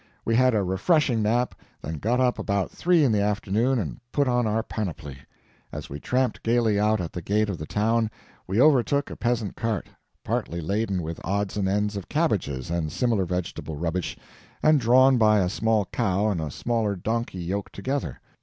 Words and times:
We 0.25 0.33
had 0.35 0.55
a 0.55 0.63
refreshing 0.63 1.21
nap, 1.21 1.53
then 1.83 1.99
got 1.99 2.19
up 2.19 2.39
about 2.39 2.71
three 2.71 3.03
in 3.03 3.11
the 3.11 3.21
afternoon 3.21 3.77
and 3.77 3.99
put 4.11 4.27
on 4.27 4.47
our 4.47 4.63
panoply. 4.63 5.19
As 5.71 5.91
we 5.91 5.99
tramped 5.99 6.41
gaily 6.41 6.79
out 6.79 6.99
at 6.99 7.13
the 7.13 7.21
gate 7.21 7.51
of 7.51 7.59
the 7.59 7.67
town, 7.67 8.09
we 8.47 8.59
overtook 8.59 9.11
a 9.11 9.15
peasant's 9.15 9.61
cart, 9.61 9.85
partly 10.23 10.59
laden 10.59 11.03
with 11.03 11.21
odds 11.23 11.55
and 11.55 11.69
ends 11.69 11.95
of 11.95 12.09
cabbages 12.09 12.71
and 12.71 12.91
similar 12.91 13.25
vegetable 13.25 13.75
rubbish, 13.75 14.17
and 14.63 14.79
drawn 14.79 15.19
by 15.19 15.37
a 15.39 15.49
small 15.49 15.85
cow 15.85 16.29
and 16.29 16.41
a 16.41 16.49
smaller 16.49 16.95
donkey 16.95 17.37
yoked 17.37 17.73
together. 17.75 18.19